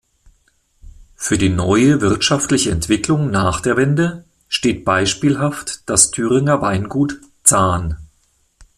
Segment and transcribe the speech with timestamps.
[1.15, 7.97] Für die neue wirtschaftliche Entwicklung nach der Wende steht beispielhaft das Thüringer Weingut Zahn.